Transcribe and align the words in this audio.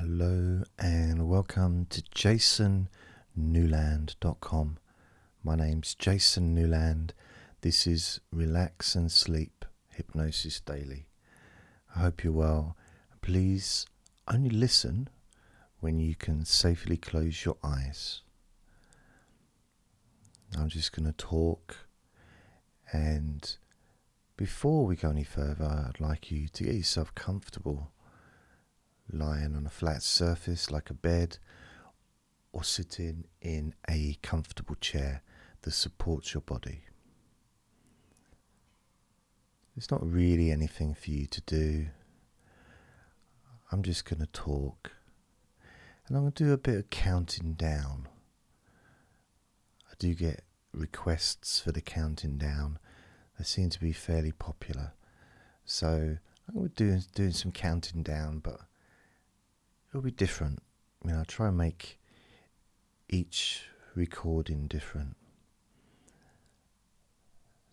Hello 0.00 0.62
and 0.78 1.28
welcome 1.28 1.86
to 1.90 2.00
jasonnewland.com. 2.14 4.78
My 5.42 5.56
name's 5.56 5.96
Jason 5.96 6.54
Newland. 6.54 7.14
This 7.62 7.84
is 7.84 8.20
Relax 8.30 8.94
and 8.94 9.10
Sleep 9.10 9.64
Hypnosis 9.88 10.60
Daily. 10.60 11.08
I 11.96 11.98
hope 11.98 12.22
you're 12.22 12.32
well. 12.32 12.76
Please 13.22 13.86
only 14.32 14.50
listen 14.50 15.08
when 15.80 15.98
you 15.98 16.14
can 16.14 16.44
safely 16.44 16.96
close 16.96 17.44
your 17.44 17.56
eyes. 17.64 18.22
I'm 20.56 20.68
just 20.68 20.92
going 20.92 21.06
to 21.06 21.12
talk, 21.12 21.88
and 22.92 23.56
before 24.36 24.86
we 24.86 24.94
go 24.94 25.10
any 25.10 25.24
further, 25.24 25.88
I'd 25.88 25.98
like 25.98 26.30
you 26.30 26.46
to 26.46 26.62
get 26.62 26.76
yourself 26.76 27.12
comfortable 27.16 27.90
lying 29.10 29.56
on 29.56 29.66
a 29.66 29.70
flat 29.70 30.02
surface 30.02 30.70
like 30.70 30.90
a 30.90 30.94
bed 30.94 31.38
or 32.52 32.64
sitting 32.64 33.24
in 33.40 33.74
a 33.88 34.16
comfortable 34.22 34.76
chair 34.76 35.22
that 35.62 35.72
supports 35.72 36.34
your 36.34 36.40
body. 36.40 36.82
There's 39.74 39.90
not 39.90 40.04
really 40.04 40.50
anything 40.50 40.94
for 40.94 41.10
you 41.10 41.26
to 41.26 41.40
do. 41.42 41.86
I'm 43.70 43.82
just 43.82 44.04
going 44.04 44.20
to 44.20 44.26
talk 44.26 44.92
and 46.06 46.16
I'm 46.16 46.22
going 46.22 46.32
to 46.32 46.44
do 46.44 46.52
a 46.52 46.58
bit 46.58 46.78
of 46.78 46.90
counting 46.90 47.52
down. 47.52 48.08
I 49.90 49.94
do 49.98 50.14
get 50.14 50.42
requests 50.72 51.60
for 51.60 51.72
the 51.72 51.80
counting 51.80 52.38
down, 52.38 52.78
they 53.38 53.44
seem 53.44 53.70
to 53.70 53.80
be 53.80 53.92
fairly 53.92 54.32
popular. 54.32 54.92
So 55.64 56.16
I'm 56.48 56.54
going 56.54 56.70
to 56.70 56.74
do 56.74 57.00
doing 57.14 57.32
some 57.32 57.52
counting 57.52 58.02
down, 58.02 58.38
but 58.38 58.60
it'll 59.88 60.02
be 60.02 60.10
different. 60.10 60.62
I 61.02 61.08
mean, 61.08 61.16
I'll 61.16 61.24
try 61.24 61.48
and 61.48 61.56
make 61.56 61.98
each 63.08 63.62
recording 63.94 64.66
different. 64.66 65.16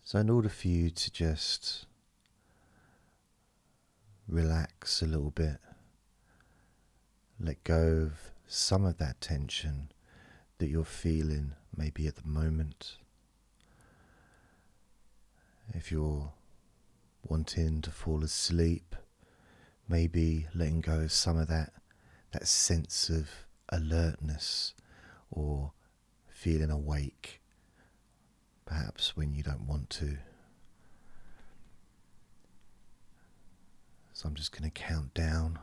So, 0.02 0.18
in 0.20 0.30
order 0.30 0.48
for 0.48 0.68
you 0.68 0.90
to 0.90 1.10
just 1.10 1.86
relax 4.28 5.02
a 5.02 5.06
little 5.06 5.30
bit, 5.30 5.58
let 7.38 7.62
go 7.64 8.08
of 8.10 8.32
some 8.46 8.84
of 8.84 8.98
that 8.98 9.20
tension 9.20 9.90
that 10.58 10.68
you're 10.68 10.84
feeling 10.84 11.52
maybe 11.76 12.06
at 12.06 12.16
the 12.16 12.26
moment. 12.26 12.96
If 15.74 15.90
you're 15.90 16.32
wanting 17.24 17.82
to 17.82 17.90
fall 17.90 18.22
asleep, 18.22 18.94
maybe 19.88 20.46
letting 20.54 20.80
go 20.80 21.00
of 21.00 21.12
some 21.12 21.36
of 21.36 21.48
that 21.48 21.72
that 22.36 22.46
sense 22.46 23.08
of 23.08 23.30
alertness 23.70 24.74
or 25.30 25.72
feeling 26.28 26.70
awake, 26.70 27.40
perhaps 28.66 29.16
when 29.16 29.32
you 29.32 29.42
don't 29.42 29.66
want 29.66 29.88
to. 29.88 30.18
So 34.12 34.28
I'm 34.28 34.34
just 34.34 34.52
going 34.52 34.70
to 34.70 34.82
count 34.82 35.14
down 35.14 35.58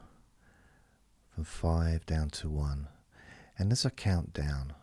from 1.29 1.43
five 1.43 2.07
down 2.07 2.31
to 2.31 2.49
one. 2.49 2.87
And 3.59 3.71
as 3.71 3.85
I 3.85 3.89
count 3.91 4.33
down, 4.33 4.73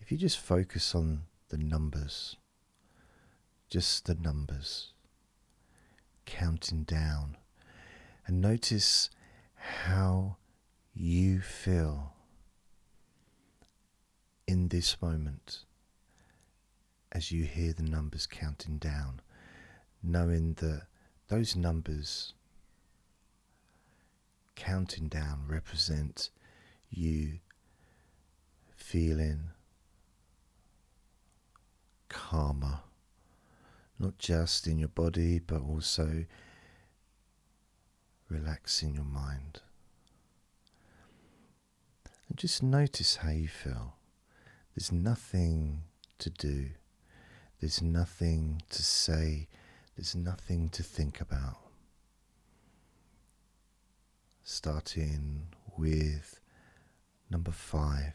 if 0.00 0.12
you 0.12 0.18
just 0.18 0.38
focus 0.38 0.94
on 0.94 1.22
the 1.48 1.58
numbers, 1.58 2.36
just 3.68 4.06
the 4.06 4.14
numbers, 4.14 4.92
counting 6.24 6.84
down, 6.84 7.36
and 8.28 8.40
notice 8.40 9.10
how 9.56 10.36
you 11.00 11.40
feel 11.40 12.12
in 14.48 14.66
this 14.66 15.00
moment 15.00 15.60
as 17.12 17.30
you 17.30 17.44
hear 17.44 17.72
the 17.72 17.84
numbers 17.84 18.26
counting 18.26 18.78
down, 18.78 19.20
knowing 20.02 20.54
that 20.54 20.82
those 21.28 21.54
numbers 21.54 22.34
counting 24.56 25.06
down 25.06 25.44
represent 25.46 26.30
you 26.90 27.38
feeling 28.74 29.50
calmer, 32.08 32.80
not 34.00 34.18
just 34.18 34.66
in 34.66 34.80
your 34.80 34.88
body 34.88 35.38
but 35.38 35.60
also 35.60 36.24
relaxing 38.28 38.96
your 38.96 39.04
mind. 39.04 39.60
And 42.28 42.36
just 42.36 42.62
notice 42.62 43.16
how 43.16 43.30
you 43.30 43.48
feel. 43.48 43.94
There's 44.74 44.92
nothing 44.92 45.82
to 46.18 46.30
do, 46.30 46.70
there's 47.60 47.82
nothing 47.82 48.62
to 48.70 48.82
say, 48.82 49.48
there's 49.96 50.14
nothing 50.14 50.68
to 50.70 50.82
think 50.82 51.20
about. 51.20 51.58
Starting 54.42 55.48
with 55.76 56.40
number 57.30 57.50
five. 57.50 58.14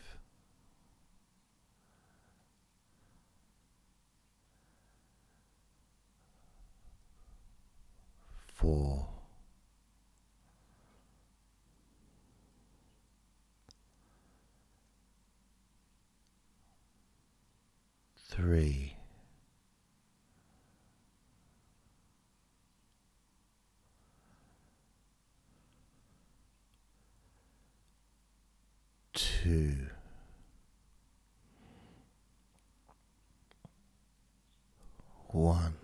Four. 8.47 9.12
Three. 18.35 18.95
Two. 29.13 29.75
One. 35.27 35.75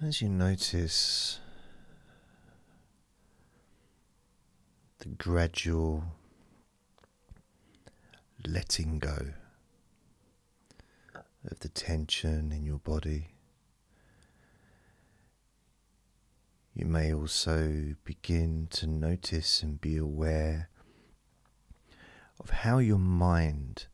And 0.00 0.08
as 0.08 0.22
you 0.22 0.30
notice 0.30 1.41
the 5.02 5.08
gradual 5.08 6.04
letting 8.46 9.00
go 9.00 9.32
of 11.44 11.58
the 11.58 11.68
tension 11.68 12.52
in 12.52 12.62
your 12.62 12.78
body. 12.78 13.34
You 16.72 16.86
may 16.86 17.12
also 17.12 17.96
begin 18.04 18.68
to 18.70 18.86
notice 18.86 19.60
and 19.60 19.80
be 19.80 19.96
aware 19.96 20.68
of 22.38 22.50
how 22.50 22.78
your 22.78 23.00
mind 23.00 23.86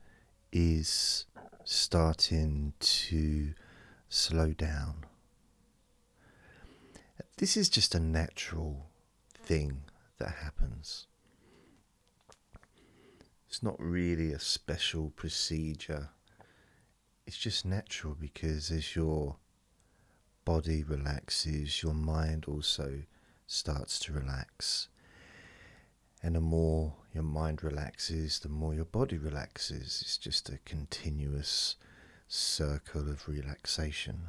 is 0.52 1.24
starting 1.64 2.74
to 2.80 3.54
slow 4.10 4.52
down. 4.52 5.06
This 7.38 7.56
is 7.56 7.70
just 7.70 7.94
a 7.94 8.00
natural 8.00 8.90
thing 9.42 9.84
that 10.18 10.34
happens. 10.42 11.06
It's 13.48 13.62
not 13.62 13.76
really 13.78 14.32
a 14.32 14.38
special 14.38 15.10
procedure. 15.10 16.10
It's 17.26 17.38
just 17.38 17.64
natural 17.64 18.16
because 18.18 18.70
as 18.70 18.94
your 18.94 19.36
body 20.44 20.82
relaxes, 20.82 21.82
your 21.82 21.94
mind 21.94 22.44
also 22.46 23.02
starts 23.46 23.98
to 24.00 24.12
relax. 24.12 24.88
And 26.22 26.34
the 26.34 26.40
more 26.40 26.94
your 27.14 27.22
mind 27.22 27.62
relaxes, 27.62 28.40
the 28.40 28.48
more 28.48 28.74
your 28.74 28.84
body 28.84 29.18
relaxes. 29.18 30.00
It's 30.02 30.18
just 30.18 30.48
a 30.48 30.58
continuous 30.64 31.76
circle 32.26 33.08
of 33.08 33.28
relaxation. 33.28 34.28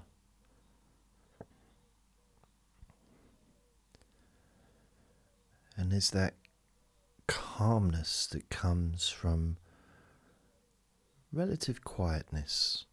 And 5.80 5.94
there's 5.94 6.10
that 6.10 6.34
calmness 7.26 8.28
that 8.28 8.50
comes 8.50 9.08
from 9.08 9.56
relative 11.32 11.86
quietness. 11.86 12.84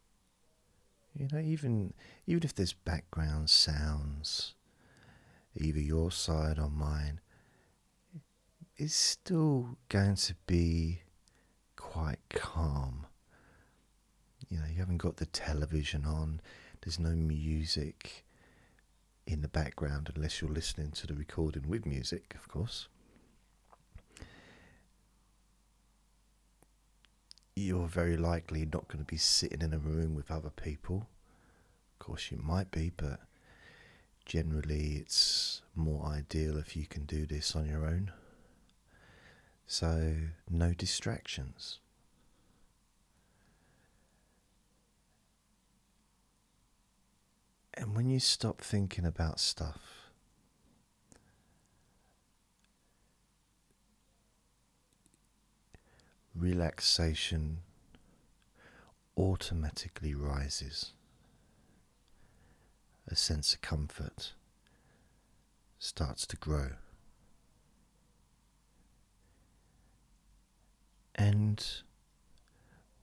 You 1.13 1.27
know, 1.33 1.41
even 1.41 1.95
even 2.29 2.45
if 2.45 2.55
there's 2.55 2.75
background 2.75 3.51
sounds, 3.51 4.55
either 5.57 5.81
your 5.81 6.13
side 6.13 6.61
or 6.61 6.71
mine, 6.71 7.19
it's 8.77 8.95
still 8.95 9.79
going 9.89 10.15
to 10.15 10.37
be 10.47 11.01
quite 11.75 12.21
calm. 12.31 13.07
You 14.49 14.59
know, 14.59 14.67
you 14.71 14.79
haven't 14.79 14.99
got 14.99 15.17
the 15.17 15.27
television 15.27 16.05
on, 16.05 16.41
there's 16.83 17.01
no 17.01 17.17
music 17.17 18.26
in 19.27 19.43
the 19.43 19.49
background 19.49 20.11
unless 20.15 20.41
you're 20.41 20.51
listening 20.51 20.93
to 20.93 21.07
the 21.07 21.15
recording 21.15 21.69
with 21.69 21.85
music, 21.85 22.35
of 22.35 22.49
course. 22.49 22.89
You're 27.55 27.89
very 27.89 28.17
likely 28.17 28.65
not 28.65 28.87
going 28.89 29.05
to 29.05 29.11
be 29.11 29.17
sitting 29.17 29.63
in 29.63 29.73
a 29.73 29.79
room 29.79 30.15
with 30.15 30.31
other 30.31 30.51
people. 30.51 31.09
Of 31.95 32.07
course, 32.07 32.31
you 32.31 32.39
might 32.43 32.71
be, 32.71 32.93
but 32.97 33.21
generally 34.27 34.97
it's 34.97 35.63
more 35.75 36.05
ideal 36.07 36.59
if 36.59 36.77
you 36.77 36.87
can 36.87 37.05
do 37.05 37.27
this 37.27 37.57
on 37.57 37.67
your 37.67 37.87
own. 37.87 38.13
So, 39.67 40.15
no 40.49 40.75
distractions. 40.75 41.79
And 47.77 47.95
when 47.95 48.09
you 48.09 48.21
stop 48.21 48.63
thinking 48.63 49.05
about 49.05 49.39
stuff, 49.39 50.07
relaxation 56.35 57.59
automatically 59.17 60.15
rises. 60.15 60.93
A 63.09 63.15
sense 63.15 63.55
of 63.55 63.61
comfort 63.61 64.33
starts 65.79 66.27
to 66.27 66.37
grow. 66.37 66.71
And 71.15 71.65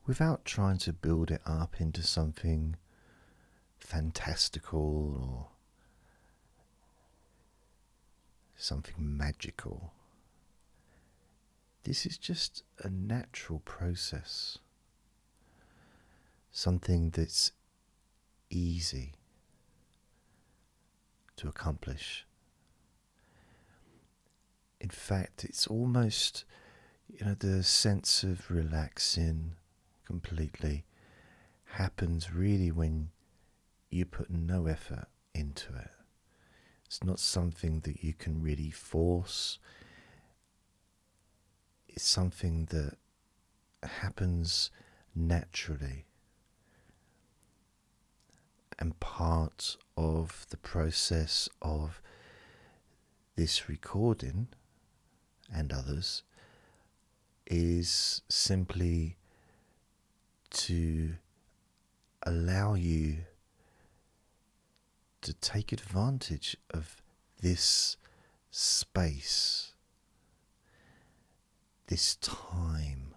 without 0.06 0.46
trying 0.46 0.78
to 0.80 0.94
build 0.94 1.32
it 1.32 1.42
up 1.46 1.80
into 1.80 2.04
something 2.04 2.76
fantastical 3.84 5.18
or 5.22 5.48
something 8.56 8.96
magical. 8.98 9.92
This 11.84 12.06
is 12.06 12.18
just 12.18 12.64
a 12.80 12.90
natural 12.90 13.60
process, 13.60 14.58
something 16.52 17.10
that's 17.10 17.52
easy 18.50 19.14
to 21.36 21.50
accomplish. 21.50 22.26
In 24.80 24.90
fact, 24.90 25.44
it's 25.44 25.68
almost, 25.68 26.46
you 27.10 27.26
know, 27.26 27.36
the 27.38 27.64
sense 27.64 28.24
of 28.24 28.50
relaxing 28.50 29.56
completely 30.06 30.86
happens 31.66 32.34
really 32.34 32.72
when 32.72 33.10
you 33.94 34.06
put 34.06 34.30
no 34.30 34.66
effort 34.68 35.08
into 35.34 35.76
it. 35.76 35.92
It's 36.86 37.04
not 37.04 37.20
something 37.20 37.82
that 37.82 38.04
you 38.04 38.14
can 38.14 38.42
really 38.42 38.70
force. 38.70 39.60
It's 41.88 42.04
something 42.04 42.66
that 42.72 42.98
happens 43.82 44.72
naturally. 45.16 46.06
And 48.80 49.00
part 49.00 49.78
of 49.96 50.46
the 50.50 50.58
process 50.58 51.48
of 51.62 52.02
this 53.36 53.70
recording 53.70 54.48
and 55.54 55.72
others 55.72 56.24
is 57.48 58.22
simply 58.30 59.18
to 60.52 61.14
allow 62.24 62.74
you 62.74 63.18
to 65.24 65.34
take 65.34 65.72
advantage 65.72 66.58
of 66.72 67.02
this 67.42 67.96
space, 68.52 69.72
this 71.88 72.16
time, 72.18 73.16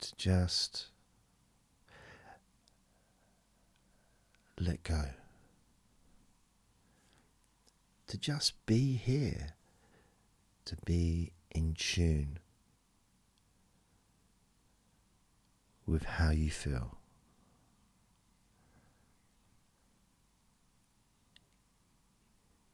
to 0.00 0.14
just 0.16 0.86
let 4.60 4.82
go, 4.84 5.06
to 8.06 8.16
just 8.16 8.64
be 8.64 8.94
here, 8.94 9.54
to 10.66 10.76
be 10.84 11.32
in 11.50 11.74
tune 11.74 12.38
with 15.84 16.04
how 16.04 16.30
you 16.30 16.50
feel. 16.50 16.97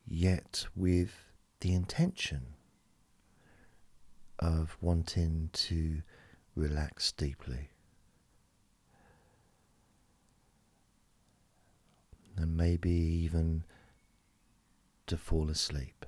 Yet 0.06 0.66
with 0.76 1.32
the 1.60 1.72
intention 1.72 2.54
of 4.38 4.76
wanting 4.80 5.50
to 5.52 6.02
relax 6.54 7.12
deeply. 7.12 7.70
And 12.36 12.56
maybe 12.56 12.90
even 12.90 13.64
to 15.06 15.16
fall 15.16 15.50
asleep, 15.50 16.04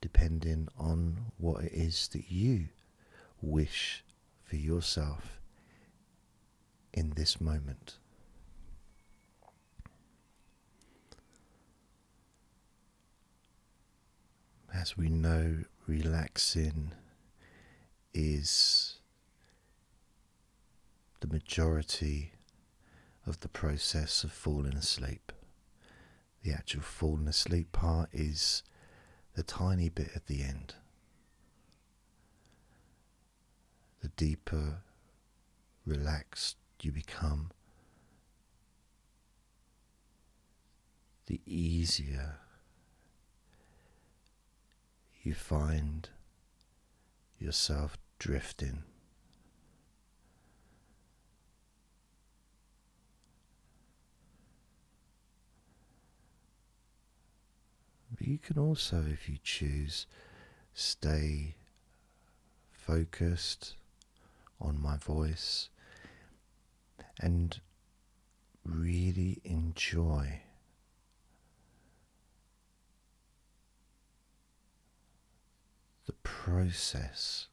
depending 0.00 0.68
on 0.78 1.32
what 1.38 1.64
it 1.64 1.72
is 1.72 2.08
that 2.08 2.30
you 2.30 2.68
wish 3.42 4.04
for 4.44 4.56
yourself 4.56 5.40
in 6.92 7.10
this 7.10 7.40
moment. 7.40 7.98
As 14.86 14.96
we 14.96 15.08
know, 15.08 15.64
relaxing 15.88 16.92
is 18.14 18.98
the 21.18 21.26
majority 21.26 22.30
of 23.26 23.40
the 23.40 23.48
process 23.48 24.22
of 24.22 24.30
falling 24.30 24.76
asleep. 24.76 25.32
The 26.44 26.52
actual 26.52 26.82
falling 26.82 27.26
asleep 27.26 27.72
part 27.72 28.10
is 28.12 28.62
the 29.34 29.42
tiny 29.42 29.88
bit 29.88 30.10
at 30.14 30.28
the 30.28 30.44
end. 30.44 30.74
The 34.02 34.10
deeper 34.10 34.82
relaxed 35.84 36.58
you 36.80 36.92
become, 36.92 37.50
the 41.26 41.40
easier 41.44 42.36
you 45.26 45.34
find 45.34 46.08
yourself 47.40 47.98
drifting. 48.20 48.84
But 58.16 58.28
you 58.28 58.38
can 58.38 58.56
also, 58.56 59.04
if 59.12 59.28
you 59.28 59.38
choose, 59.42 60.06
stay 60.72 61.56
focused 62.70 63.74
on 64.60 64.80
my 64.80 64.96
voice 64.96 65.70
and 67.20 67.58
really 68.64 69.40
enjoy 69.42 70.42
the 76.06 76.12
process 76.22 77.48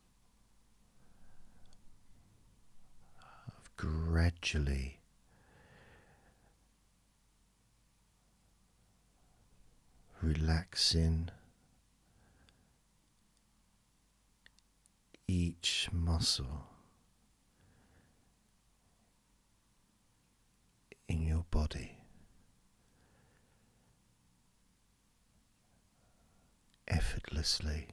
of 3.48 3.75
gradually 3.75 5.00
relaxing 10.22 11.29
each 15.27 15.89
muscle 15.91 16.67
in 21.10 21.22
your 21.22 21.45
body. 21.51 21.98
Effortlessly. 26.88 27.88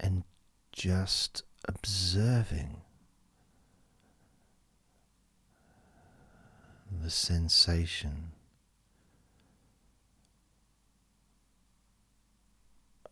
And 0.00 0.24
just 0.72 1.42
observing 1.66 2.80
the 7.02 7.10
sensation 7.10 8.32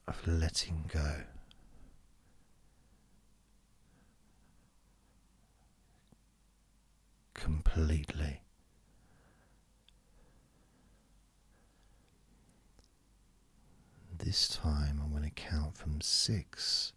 of 0.07 0.27
letting 0.27 0.85
go. 0.93 1.23
Completely. 7.35 8.41
This 14.19 14.49
time 14.49 15.01
I'm 15.03 15.13
going 15.13 15.23
to 15.23 15.31
count 15.31 15.77
from 15.77 16.01
six 16.01 16.93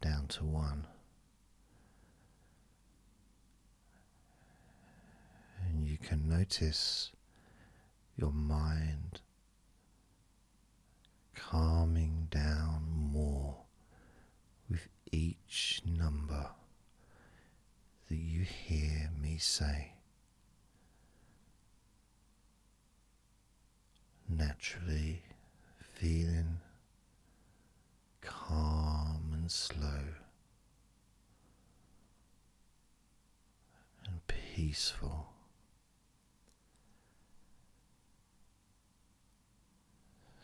down 0.00 0.26
to 0.28 0.44
one. 0.44 0.86
And 5.66 5.86
you 5.86 5.98
can 5.98 6.26
notice 6.26 7.12
your 8.16 8.32
mind 8.32 9.20
calming 11.34 12.28
down 12.30 12.84
more 12.90 13.56
with 14.70 14.88
each 15.12 15.82
number 15.84 16.46
that 18.08 18.16
you 18.16 18.42
hear 18.42 19.10
me 19.20 19.36
say. 19.36 19.92
Naturally 24.26 25.24
feeling 26.04 26.58
calm 28.20 29.30
and 29.32 29.50
slow 29.50 30.04
and 34.06 34.26
peaceful. 34.26 35.28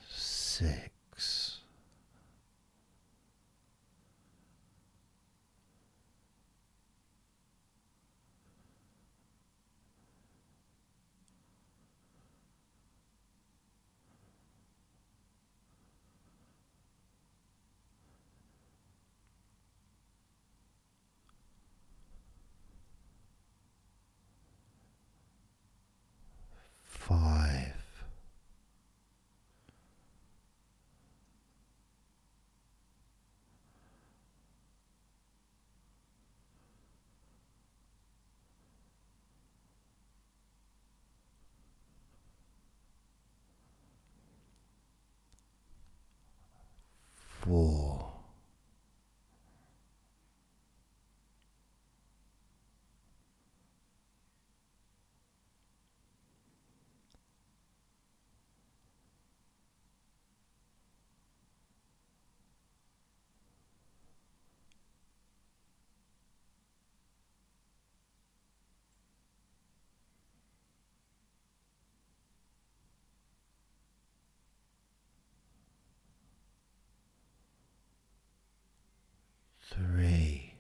Six. 0.09 1.59
Five. 27.11 27.81
Four. 47.51 48.01
Three. 79.71 80.51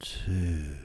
Two. 0.00 0.76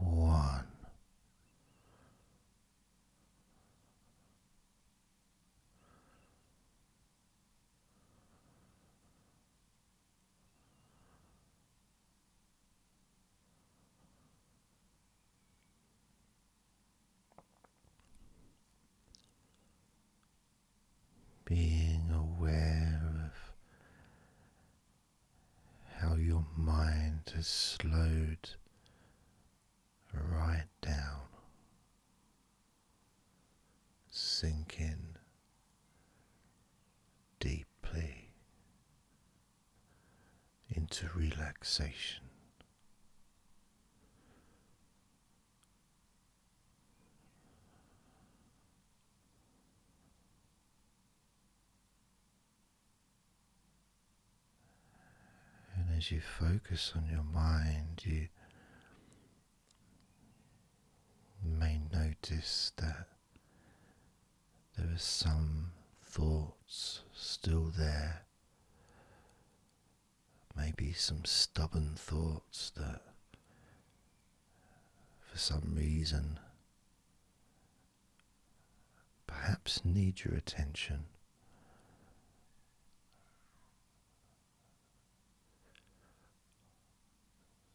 One. 0.00 0.66
Being 21.54 22.10
aware 22.10 23.02
of 23.26 23.52
how 26.00 26.14
your 26.14 26.46
mind 26.56 27.30
has 27.34 27.46
slowed 27.46 28.48
right 30.14 30.64
down, 30.80 31.28
sinking 34.10 35.16
deeply 37.38 38.30
into 40.70 41.06
relaxation. 41.14 42.22
And 55.76 55.91
as 56.02 56.10
you 56.10 56.20
focus 56.20 56.94
on 56.96 57.06
your 57.08 57.22
mind, 57.22 58.02
you 58.02 58.26
may 61.44 61.80
notice 61.92 62.72
that 62.76 63.06
there 64.76 64.92
are 64.92 64.98
some 64.98 65.70
thoughts 66.04 67.02
still 67.14 67.70
there, 67.78 68.22
maybe 70.56 70.92
some 70.92 71.24
stubborn 71.24 71.92
thoughts 71.94 72.72
that 72.76 73.02
for 75.30 75.38
some 75.38 75.72
reason 75.76 76.40
perhaps 79.28 79.84
need 79.84 80.24
your 80.24 80.34
attention. 80.34 81.04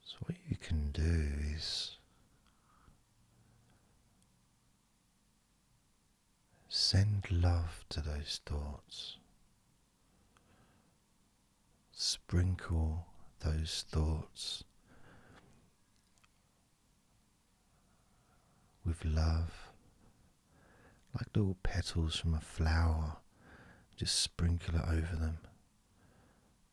So, 0.08 0.16
what 0.22 0.38
you 0.50 0.56
can 0.56 0.92
do 0.92 1.30
is 1.54 1.98
Send 6.70 7.32
love 7.32 7.84
to 7.90 8.02
those 8.02 8.40
thoughts. 8.46 9.18
Sprinkle 11.92 13.08
those 13.40 13.84
thoughts 13.90 14.64
with 18.86 19.04
love, 19.04 19.72
like 21.14 21.28
little 21.36 21.58
petals 21.64 22.16
from 22.16 22.36
a 22.36 22.40
flower. 22.40 23.18
Just 23.96 24.20
sprinkle 24.20 24.76
it 24.76 24.86
over 24.88 25.16
them. 25.16 25.40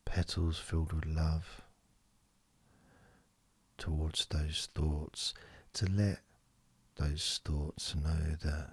Petals 0.05 0.59
filled 0.59 0.93
with 0.93 1.07
love 1.07 1.63
towards 3.78 4.26
those 4.26 4.69
thoughts 4.75 5.35
to 5.75 5.87
let 5.87 6.21
those 6.97 7.40
thoughts 7.45 7.95
know 7.95 8.37
that 8.43 8.71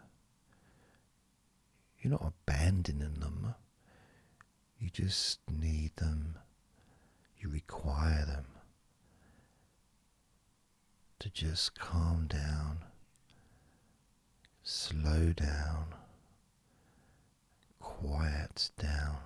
you're 2.00 2.12
not 2.12 2.34
abandoning 2.48 3.20
them, 3.20 3.55
you 4.79 4.89
just 4.89 5.39
need 5.50 5.96
them, 5.98 6.38
you 7.39 7.50
require 7.50 8.25
them 8.25 8.46
to 11.20 11.29
just 11.29 11.77
calm 11.77 12.25
down, 12.27 12.79
slow 14.63 15.34
down, 15.34 15.86
quiet 17.79 18.72
down 18.79 19.17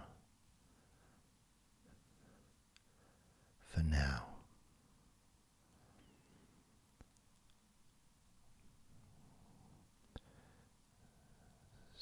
for 3.61 3.81
now. 3.81 4.34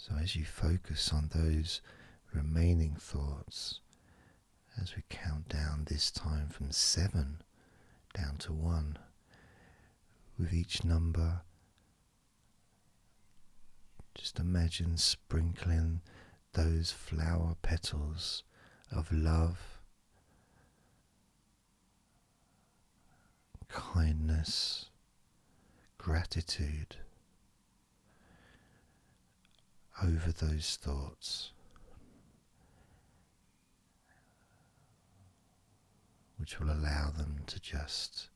So, 0.05 0.15
as 0.21 0.35
you 0.35 0.43
focus 0.43 1.13
on 1.13 1.29
those 1.33 1.79
remaining 2.33 2.97
thoughts, 2.99 3.79
as 4.81 4.97
we 4.97 5.03
count 5.07 5.47
down 5.47 5.85
this 5.85 6.11
time 6.11 6.49
from 6.49 6.73
seven 6.73 7.41
down 8.13 8.35
to 8.39 8.51
one, 8.51 8.97
with 10.37 10.53
each 10.53 10.83
number, 10.83 11.43
just 14.13 14.39
imagine 14.41 14.97
sprinkling 14.97 16.01
those 16.51 16.91
flower 16.91 17.55
petals 17.61 18.43
of 18.91 19.09
love, 19.09 19.79
kindness, 23.69 24.87
gratitude 25.97 26.97
over 30.03 30.31
those 30.31 30.77
thoughts. 30.81 31.51
Which 36.37 36.59
will 36.59 36.71
allow 36.71 37.09
them 37.09 37.43
to 37.47 37.59
just 37.59 38.27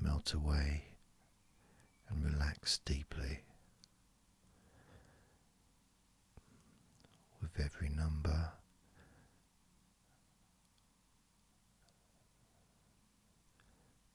melt 0.00 0.32
away 0.34 0.84
and 2.08 2.24
relax 2.24 2.78
deeply 2.78 3.40
with 7.40 7.64
every 7.64 7.88
number. 7.88 8.52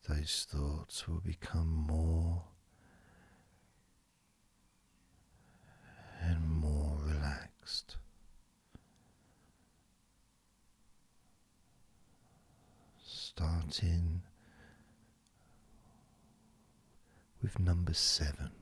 Those 0.08 0.48
thoughts 0.50 1.08
will 1.08 1.22
become 1.22 1.86
more 1.88 2.44
and 6.22 6.50
more 6.50 6.98
Starting 13.06 14.22
with 17.42 17.60
number 17.60 17.94
seven. 17.94 18.59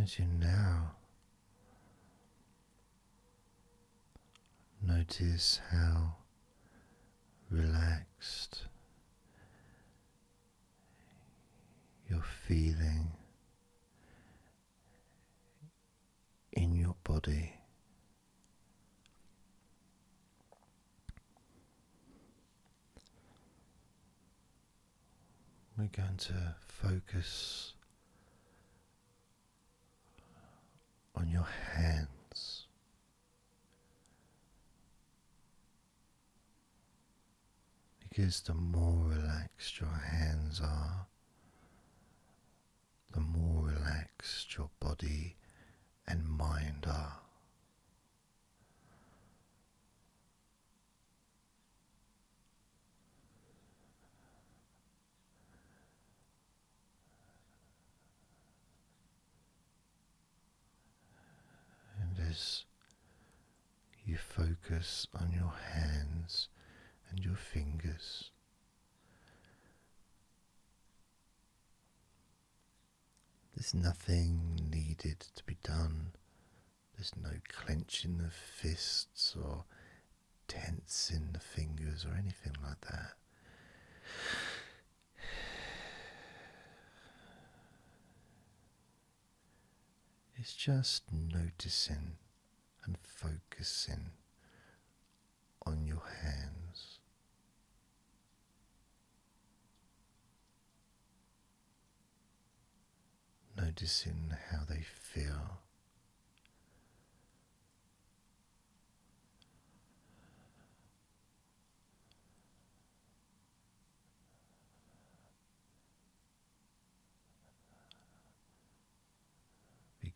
Imagine 0.00 0.40
now. 0.40 0.92
Notice 4.80 5.60
how 5.70 6.14
relaxed 7.50 8.62
you're 12.08 12.24
feeling 12.46 13.08
in 16.54 16.74
your 16.74 16.96
body. 17.04 17.52
We're 25.76 25.88
going 25.88 26.16
to 26.16 26.54
focus 26.66 27.74
on 31.20 31.28
your 31.28 31.46
hands. 31.74 32.64
Because 38.00 38.40
the 38.40 38.54
more 38.54 39.08
relaxed 39.08 39.80
your 39.80 39.90
hands 39.90 40.60
are, 40.60 41.06
the 43.12 43.20
more 43.20 43.66
relaxed 43.66 44.56
your 44.56 44.70
body 44.80 45.36
and 46.08 46.26
mind 46.26 46.86
are. 46.88 47.18
And 62.00 62.16
as 62.30 62.64
you 64.04 64.16
focus 64.16 65.06
on 65.14 65.32
your 65.32 65.52
hands 65.72 66.48
and 67.10 67.24
your 67.24 67.34
fingers, 67.34 68.30
there's 73.54 73.74
nothing 73.74 74.60
needed 74.70 75.20
to 75.34 75.44
be 75.44 75.56
done. 75.62 76.12
There's 76.96 77.12
no 77.20 77.32
clenching 77.48 78.20
of 78.24 78.32
fists 78.32 79.36
or 79.36 79.64
tensing 80.46 81.30
the 81.32 81.40
fingers 81.40 82.04
or 82.04 82.14
anything 82.14 82.54
like 82.62 82.80
that. 82.82 83.12
It's 90.40 90.54
just 90.54 91.02
noticing 91.12 92.16
and 92.86 92.96
focusing 93.02 94.12
on 95.66 95.86
your 95.86 96.02
hands. 96.22 97.00
Noticing 103.54 104.32
how 104.50 104.60
they 104.66 104.80
feel. 104.80 105.58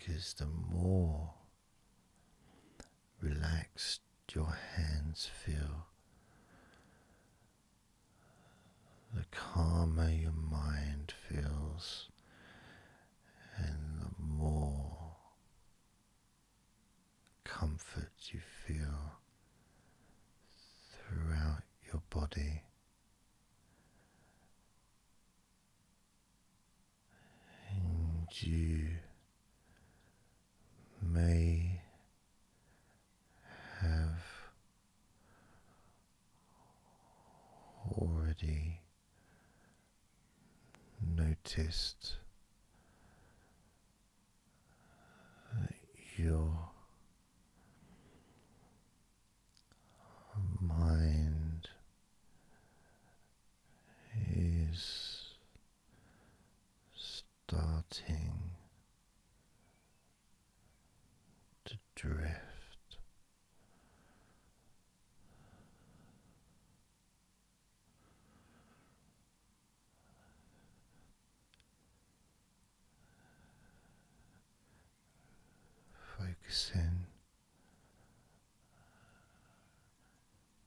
Because 0.06 0.34
the 0.34 0.46
more 0.46 1.30
relaxed 3.22 4.00
your 4.34 4.54
hands 4.76 5.30
feel, 5.44 5.86
the 9.14 9.24
calmer 9.30 10.10
your 10.10 10.32
mind 10.32 11.14
feels, 11.28 12.08
and 13.56 14.00
the 14.00 14.10
more 14.18 15.16
comfort 17.44 18.10
you 18.30 18.40
feel 18.66 19.12
throughout 20.92 21.62
your 21.90 22.02
body. 22.10 22.62
And 27.70 28.26
you 28.40 28.83
may 31.14 31.80
have 33.80 34.18
already 37.96 38.80
noticed 41.16 42.16
that 45.56 45.74
your 46.16 46.70
mind 50.60 51.68
is 54.34 55.34
starting 56.96 58.50
to 61.64 61.74
drift. 61.94 62.44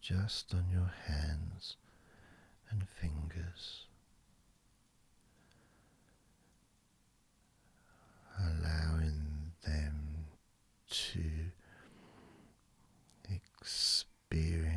Just 0.02 0.54
on 0.54 0.66
your 0.70 0.92
hands 1.06 1.78
and 2.70 2.86
fingers, 2.90 3.86
allowing 8.38 9.54
them 9.66 10.26
to 10.90 11.22
experience 13.30 14.74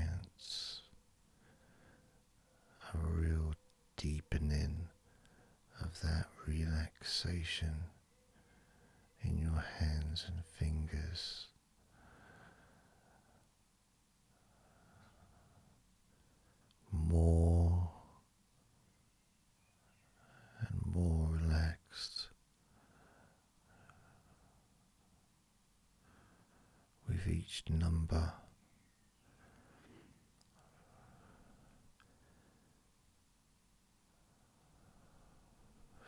a 2.94 2.98
real 2.98 3.54
deepening 3.96 4.86
of 5.80 6.00
that 6.02 6.28
relaxation 6.46 7.74
hands 10.10 10.26
and 10.26 10.44
fingers. 10.58 11.46
More 16.92 17.88
and 20.60 20.94
more 20.94 21.28
relaxed 21.32 22.26
with 27.08 27.26
each 27.28 27.62
number. 27.68 28.32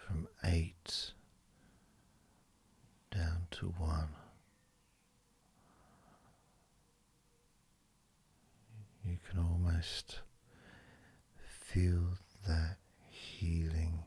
From 0.06 0.26
eight 0.44 1.12
down 3.12 3.41
to 3.52 3.66
one. 3.78 4.08
You 9.04 9.18
can 9.28 9.38
almost 9.40 10.20
feel 11.46 12.18
that 12.46 12.76
healing 13.08 14.04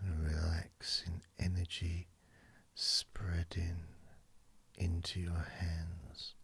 and 0.00 0.24
relaxing 0.24 1.22
energy 1.38 2.08
spreading 2.74 3.76
into 4.76 5.20
your 5.20 5.46
hands 5.60 6.34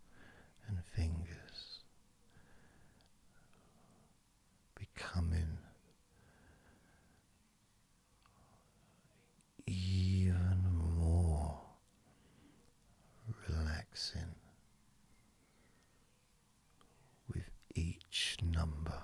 and 0.69 0.79
fingers, 0.85 1.81
becoming 4.75 5.59
even 9.66 10.64
more 10.99 11.61
relaxing 13.49 14.35
with 17.33 17.51
each 17.75 18.37
number 18.43 19.01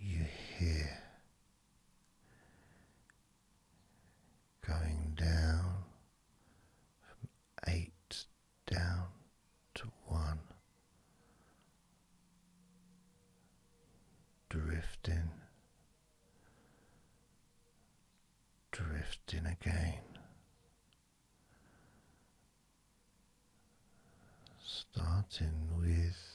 you 0.00 0.24
hear 0.58 0.98
going 4.66 5.14
down 5.16 5.84
from 7.02 7.28
eight 7.74 8.26
down 8.66 9.06
to 9.74 9.84
one, 10.06 10.38
drifting, 14.50 15.30
drifting 19.28 19.46
again. 19.46 19.94
Starting 24.64 25.68
with 25.78 26.27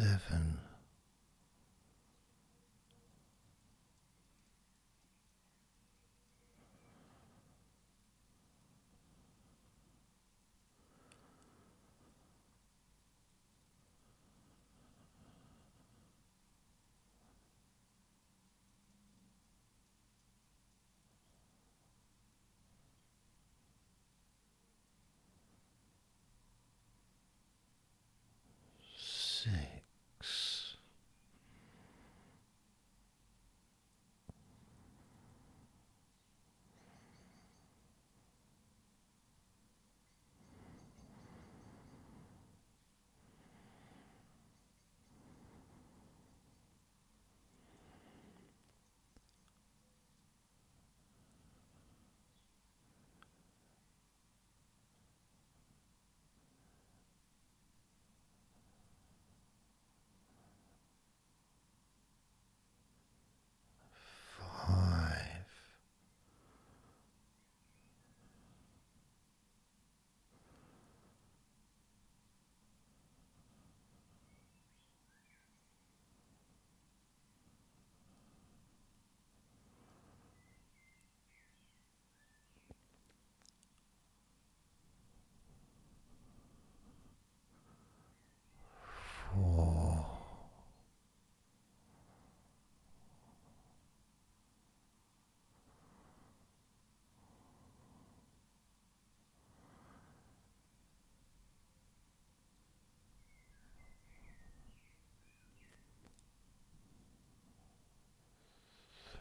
Seven. 0.00 0.69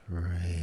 Three. 0.10 0.59